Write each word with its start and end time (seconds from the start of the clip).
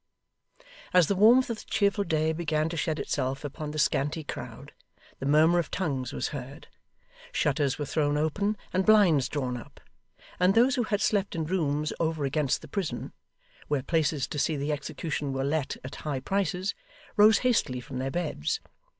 As 0.95 1.05
the 1.05 1.15
warmth 1.15 1.51
of 1.51 1.59
the 1.59 1.65
cheerful 1.69 2.03
day 2.03 2.33
began 2.33 2.69
to 2.69 2.75
shed 2.75 2.97
itself 2.97 3.45
upon 3.45 3.69
the 3.69 3.77
scanty 3.77 4.23
crowd, 4.23 4.73
the 5.19 5.27
murmur 5.27 5.59
of 5.59 5.69
tongues 5.69 6.11
was 6.11 6.29
heard, 6.29 6.67
shutters 7.31 7.77
were 7.77 7.85
thrown 7.85 8.17
open, 8.17 8.57
and 8.73 8.83
blinds 8.83 9.29
drawn 9.29 9.55
up, 9.57 9.79
and 10.39 10.55
those 10.55 10.73
who 10.73 10.81
had 10.85 11.01
slept 11.01 11.35
in 11.35 11.45
rooms 11.45 11.93
over 11.99 12.25
against 12.25 12.63
the 12.63 12.67
prison, 12.67 13.13
where 13.67 13.83
places 13.83 14.25
to 14.29 14.39
see 14.39 14.55
the 14.57 14.71
execution 14.71 15.33
were 15.33 15.43
let 15.43 15.77
at 15.83 15.97
high 15.97 16.19
prices, 16.19 16.73
rose 17.15 17.37
hastily 17.45 17.79
from 17.79 17.99
their 17.99 18.09
beds. 18.09 18.59